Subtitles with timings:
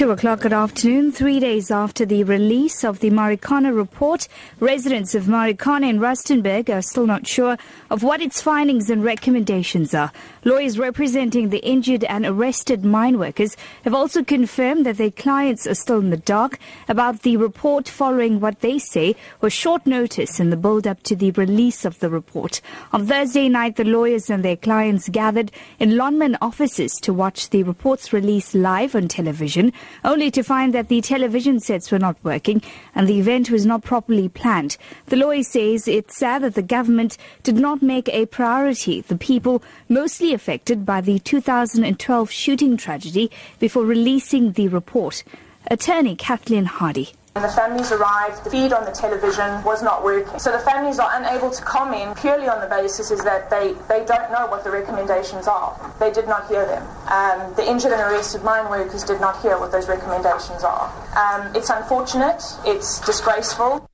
[0.00, 4.28] Two o'clock at afternoon, three days after the release of the Marikana report,
[4.58, 7.58] residents of Marikana and Rustenburg are still not sure
[7.90, 10.10] of what its findings and recommendations are.
[10.42, 15.74] Lawyers representing the injured and arrested mine workers have also confirmed that their clients are
[15.74, 16.58] still in the dark
[16.88, 21.32] about the report following what they say was short notice in the build-up to the
[21.32, 22.62] release of the report.
[22.94, 27.64] On Thursday night, the lawyers and their clients gathered in Lonmin offices to watch the
[27.64, 32.62] report's release live on television only to find that the television sets were not working
[32.94, 34.76] and the event was not properly planned.
[35.06, 39.62] The lawyer says it's sad that the government did not make a priority the people
[39.88, 45.22] mostly affected by the 2012 shooting tragedy before releasing the report.
[45.66, 47.10] Attorney Kathleen Hardy.
[47.34, 50.38] When the families arrived, the feed on the television was not working.
[50.40, 54.04] So the families are unable to comment purely on the basis is that they, they
[54.04, 55.78] don't know what the recommendations are.
[56.00, 56.82] They did not hear them.
[57.06, 60.90] Um, the injured and arrested mine workers did not hear what those recommendations are.
[61.16, 62.42] Um, it's unfortunate.
[62.66, 63.89] It's disgraceful.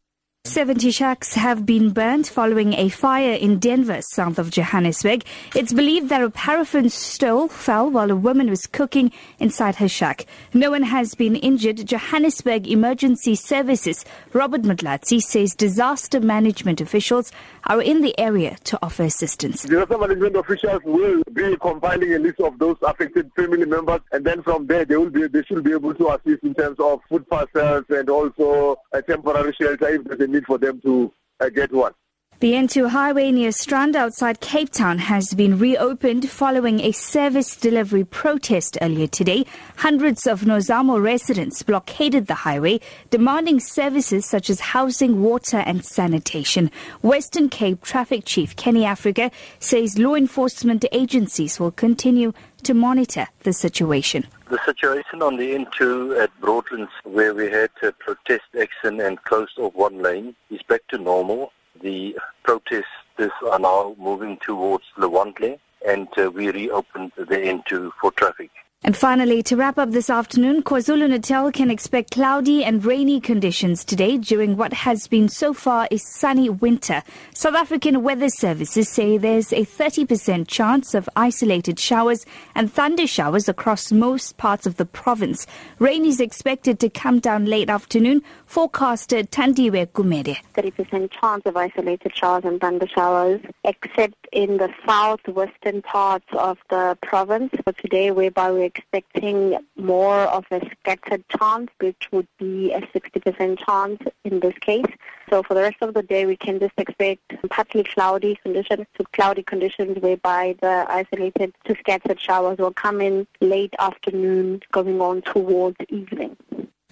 [0.46, 5.24] 70 shacks have been burnt following a fire in Denver, south of Johannesburg.
[5.56, 10.24] It's believed that a paraffin stove fell while a woman was cooking inside her shack.
[10.54, 11.84] No one has been injured.
[11.84, 17.32] Johannesburg Emergency Services, Robert Mutlatsi, says disaster management officials
[17.64, 19.64] are in the area to offer assistance.
[19.64, 24.44] Disaster management officials will be compiling a list of those affected family members, and then
[24.44, 27.28] from there they will be they should be able to assist in terms of food
[27.28, 31.72] parcels and also a temporary shelter if there's a need for them to uh, get
[31.72, 31.92] one.
[32.38, 38.04] The N2 highway near Strand outside Cape Town has been reopened following a service delivery
[38.04, 39.46] protest earlier today.
[39.78, 46.70] Hundreds of Nomzamo residents blockaded the highway, demanding services such as housing, water and sanitation.
[47.00, 53.54] Western Cape Traffic Chief Kenny Africa says law enforcement agencies will continue to monitor the
[53.54, 54.26] situation.
[54.48, 59.58] The situation on the N2 at Broadlands, where we had a protest action and closed
[59.58, 61.52] off one lane, is back to normal.
[61.82, 68.50] The protesters are now moving towards Lwandle and uh, we reopened the N2 for traffic.
[68.86, 74.16] And finally, to wrap up this afternoon, KwaZulu-Natal can expect cloudy and rainy conditions today
[74.16, 77.02] during what has been so far a sunny winter.
[77.34, 82.24] South African Weather Services say there's a 30% chance of isolated showers
[82.54, 85.48] and thunder showers across most parts of the province.
[85.80, 90.36] Rain is expected to come down late afternoon, forecaster Tandiwe Kumede.
[90.54, 96.96] 30% chance of isolated showers and thunder showers, except in the southwestern parts of the
[97.02, 97.52] province.
[97.64, 103.64] For today, whereby we're expecting more of a scattered chance, which would be a 60%
[103.64, 104.84] chance in this case.
[105.30, 109.04] So for the rest of the day, we can just expect partly cloudy conditions to
[109.12, 115.22] cloudy conditions whereby the isolated to scattered showers will come in late afternoon going on
[115.22, 116.36] towards evening.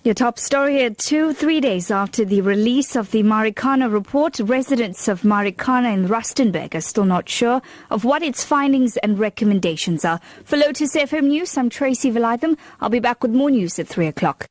[0.05, 5.09] Your top story at two, three days after the release of the Marikana report, residents
[5.09, 10.21] of Marikana and Rustenburg are still not sure of what its findings and recommendations are.
[10.45, 12.59] For Lotus FM News, I'm Tracy Valaydham.
[12.83, 14.47] I'll be back with more news at three o'clock.